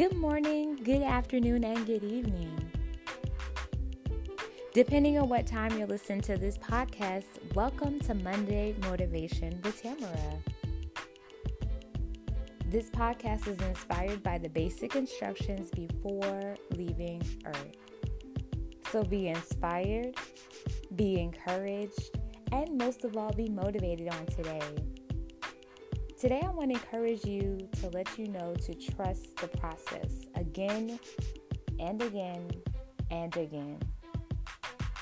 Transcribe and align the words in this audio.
Good 0.00 0.16
morning, 0.16 0.76
good 0.76 1.02
afternoon, 1.02 1.62
and 1.62 1.84
good 1.84 2.02
evening. 2.02 2.70
Depending 4.72 5.18
on 5.18 5.28
what 5.28 5.46
time 5.46 5.76
you're 5.76 5.86
listening 5.86 6.22
to 6.22 6.38
this 6.38 6.56
podcast, 6.56 7.26
welcome 7.54 8.00
to 8.00 8.14
Monday 8.14 8.74
Motivation 8.80 9.60
with 9.62 9.82
Tamara. 9.82 10.38
This 12.64 12.88
podcast 12.88 13.46
is 13.46 13.60
inspired 13.60 14.22
by 14.22 14.38
the 14.38 14.48
basic 14.48 14.96
instructions 14.96 15.70
before 15.70 16.56
leaving 16.74 17.22
Earth. 17.44 17.76
So 18.90 19.02
be 19.02 19.28
inspired, 19.28 20.14
be 20.96 21.20
encouraged, 21.20 22.16
and 22.52 22.78
most 22.78 23.04
of 23.04 23.18
all, 23.18 23.34
be 23.34 23.50
motivated 23.50 24.08
on 24.08 24.24
today. 24.24 24.62
Today, 26.20 26.42
I 26.44 26.50
want 26.50 26.70
to 26.70 26.76
encourage 26.76 27.24
you 27.24 27.66
to 27.80 27.88
let 27.88 28.18
you 28.18 28.26
know 28.26 28.54
to 28.66 28.74
trust 28.74 29.34
the 29.36 29.48
process 29.48 30.26
again 30.34 31.00
and 31.78 32.02
again 32.02 32.46
and 33.10 33.34
again. 33.38 33.78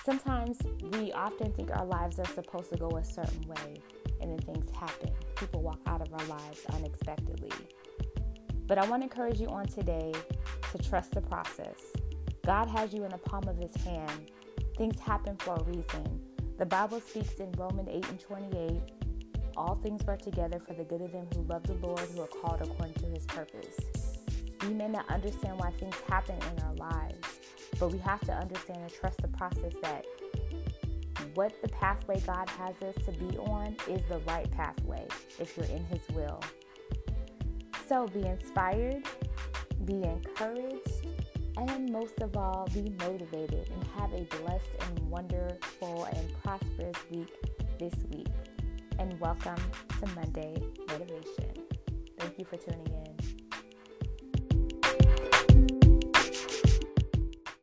Sometimes 0.04 0.58
we 0.92 1.10
often 1.10 1.52
think 1.54 1.72
our 1.72 1.84
lives 1.84 2.20
are 2.20 2.26
supposed 2.26 2.70
to 2.70 2.76
go 2.76 2.88
a 2.90 3.04
certain 3.04 3.42
way, 3.48 3.82
and 4.20 4.30
then 4.30 4.38
things 4.38 4.70
happen. 4.70 5.10
People 5.34 5.60
walk 5.60 5.80
out 5.88 6.00
of 6.00 6.14
our 6.14 6.24
lives 6.26 6.60
unexpectedly. 6.72 7.50
But 8.68 8.78
I 8.78 8.88
want 8.88 9.02
to 9.02 9.08
encourage 9.08 9.40
you 9.40 9.48
on 9.48 9.66
today 9.66 10.14
to 10.70 10.78
trust 10.88 11.16
the 11.16 11.20
process. 11.20 11.80
God 12.46 12.70
has 12.70 12.94
you 12.94 13.02
in 13.02 13.10
the 13.10 13.18
palm 13.18 13.48
of 13.48 13.56
his 13.56 13.74
hand. 13.82 14.30
Things 14.76 15.00
happen 15.00 15.36
for 15.38 15.56
a 15.56 15.64
reason. 15.64 16.20
The 16.58 16.66
Bible 16.66 17.00
speaks 17.00 17.40
in 17.40 17.50
Romans 17.58 17.88
8 17.90 18.08
and 18.08 18.20
28 18.20 18.97
all 19.58 19.74
things 19.74 20.04
work 20.04 20.22
together 20.22 20.60
for 20.64 20.72
the 20.72 20.84
good 20.84 21.02
of 21.02 21.10
them 21.10 21.26
who 21.34 21.42
love 21.42 21.64
the 21.64 21.74
Lord, 21.74 21.98
who 22.14 22.22
are 22.22 22.28
called 22.28 22.62
according 22.62 22.94
to 22.94 23.06
his 23.06 23.26
purpose. 23.26 23.76
We 24.62 24.68
may 24.68 24.86
not 24.86 25.10
understand 25.10 25.58
why 25.58 25.72
things 25.72 25.96
happen 26.08 26.36
in 26.36 26.62
our 26.62 26.74
lives, 26.74 27.40
but 27.80 27.92
we 27.92 27.98
have 27.98 28.20
to 28.22 28.32
understand 28.32 28.78
and 28.82 28.92
trust 28.92 29.20
the 29.20 29.28
process 29.28 29.72
that 29.82 30.04
what 31.34 31.52
the 31.60 31.68
pathway 31.68 32.20
God 32.20 32.48
has 32.50 32.80
us 32.82 32.94
to 33.04 33.12
be 33.12 33.36
on 33.38 33.76
is 33.88 34.00
the 34.08 34.20
right 34.28 34.48
pathway 34.52 35.06
if 35.40 35.56
you're 35.56 35.66
in 35.66 35.84
his 35.86 36.02
will. 36.14 36.40
So 37.88 38.06
be 38.06 38.24
inspired, 38.26 39.04
be 39.84 40.04
encouraged, 40.04 41.06
and 41.56 41.90
most 41.90 42.20
of 42.20 42.36
all, 42.36 42.68
be 42.72 42.92
motivated 43.00 43.68
and 43.72 43.84
have 43.98 44.12
a 44.12 44.22
blessed 44.36 44.70
and 44.80 45.10
wonderful 45.10 46.04
and 46.04 46.42
prosperous 46.44 46.96
week 47.10 47.34
this 47.80 47.94
week 48.10 48.28
and 48.98 49.18
welcome 49.20 49.56
to 50.00 50.06
Monday 50.14 50.54
Motivation. 50.88 51.52
Thank 52.18 52.38
you 52.38 52.44
for 52.44 52.56
tuning 52.56 52.86
in. 52.86 53.17